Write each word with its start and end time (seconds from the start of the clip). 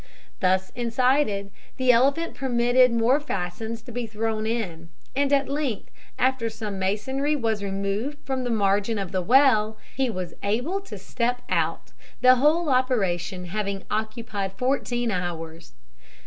Thus 0.39 0.71
incited, 0.71 1.51
the 1.77 1.91
elephant 1.91 2.33
permitted 2.33 2.91
more 2.91 3.19
fascines 3.19 3.83
to 3.83 3.91
be 3.91 4.07
thrown 4.07 4.47
in; 4.47 4.89
and 5.15 5.31
at 5.31 5.47
length, 5.47 5.91
after 6.17 6.49
some 6.49 6.79
masonry 6.79 7.35
was 7.35 7.61
removed 7.63 8.17
from 8.25 8.43
the 8.43 8.49
margin 8.49 8.97
of 8.97 9.11
the 9.11 9.21
well, 9.21 9.77
he 9.95 10.09
was 10.09 10.33
able 10.41 10.81
to 10.81 10.97
step 10.97 11.43
out 11.49 11.91
the 12.19 12.37
whole 12.37 12.69
operation 12.69 13.45
having 13.45 13.83
occupied 13.91 14.53
fourteen 14.53 15.11
hours. 15.11 15.73